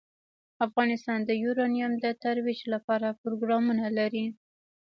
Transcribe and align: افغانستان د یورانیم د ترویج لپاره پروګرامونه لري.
افغانستان 0.65 1.19
د 1.25 1.31
یورانیم 1.43 1.91
د 2.03 2.05
ترویج 2.23 2.59
لپاره 2.73 3.17
پروګرامونه 3.21 3.85
لري. 3.97 4.25